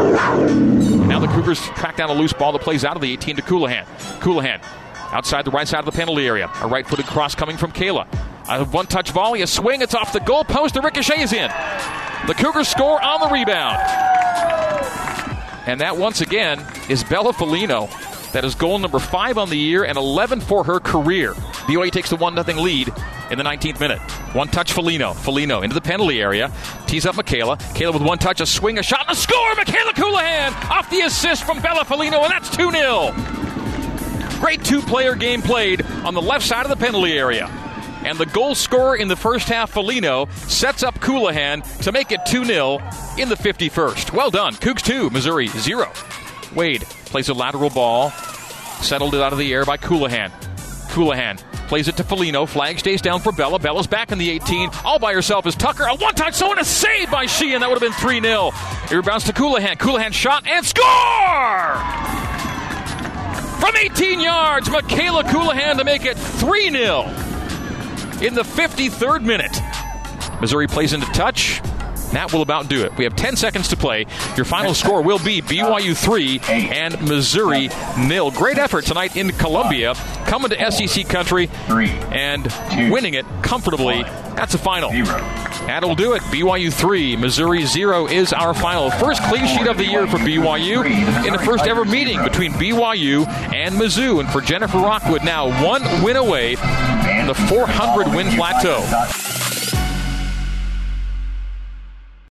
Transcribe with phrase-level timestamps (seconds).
[0.00, 3.42] Now the Cougars track down a loose ball that plays out of the 18 to
[3.42, 3.84] Colohan.
[4.20, 4.62] Colohan
[5.12, 6.50] outside the right side of the penalty area.
[6.62, 8.06] A right footed cross coming from Kayla.
[8.48, 10.74] A one touch volley, a swing, it's off the goal post.
[10.74, 11.50] The ricochet is in.
[12.26, 13.76] The Cougars score on the rebound.
[15.66, 17.88] And that once again is Bella Folino.
[18.32, 21.34] That is goal number five on the year and 11 for her career.
[21.66, 22.92] BYU takes the 1 0 lead
[23.30, 24.00] in the 19th minute.
[24.34, 25.14] One touch Folino.
[25.14, 26.52] Folino into the penalty area.
[26.86, 27.56] Tees up Michaela.
[27.56, 29.54] Kayla with one touch, a swing, a shot, and a score.
[29.54, 33.14] Michaela Colohan off the assist from Bella Folino, and that's 2 0.
[34.40, 37.46] Great two player game played on the left side of the penalty area.
[38.04, 42.20] And the goal scorer in the first half, Folino, sets up Colohan to make it
[42.26, 42.78] 2 0
[43.18, 44.12] in the 51st.
[44.12, 44.54] Well done.
[44.54, 45.92] Cougs 2, Missouri 0.
[46.54, 48.10] Wade plays a lateral ball,
[48.80, 50.30] settled it out of the air by Colohan.
[50.88, 52.48] Colohan plays it to Folino.
[52.48, 53.56] Flag stays down for Bella.
[53.60, 54.70] Bella's back in the 18.
[54.84, 55.84] All by herself is Tucker.
[55.84, 57.60] A one touch so and a save by Sheehan.
[57.60, 58.50] That would have been 3 0.
[58.86, 59.76] It rebounds to Colohan.
[59.76, 60.84] Colohan shot and score!
[63.60, 67.02] From 18 yards, Michaela Colohan to make it 3 0
[68.20, 69.56] in the 53rd minute.
[70.40, 71.62] Missouri plays into touch.
[72.12, 72.96] That will about do it.
[72.96, 74.06] We have 10 seconds to play.
[74.36, 78.30] Your final score will be BYU 3 and Missouri nil.
[78.30, 79.94] Great effort tonight in Columbia,
[80.26, 81.48] coming to SEC country
[82.10, 82.52] and
[82.90, 84.02] winning it comfortably.
[84.34, 84.90] That's a final.
[85.66, 86.22] That'll do it.
[86.22, 88.90] BYU 3, Missouri 0 is our final.
[88.90, 90.84] First clean sheet of the year for BYU
[91.26, 94.20] in the first ever meeting between BYU and Mizzou.
[94.20, 98.80] And for Jennifer Rockwood, now one win away from the 400 win plateau.